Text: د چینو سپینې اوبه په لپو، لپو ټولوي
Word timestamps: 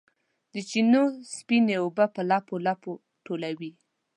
د 0.53 0.55
چینو 0.69 1.03
سپینې 1.35 1.75
اوبه 1.83 2.05
په 2.15 2.21
لپو، 2.29 2.55
لپو 2.67 2.91
ټولوي 3.25 3.71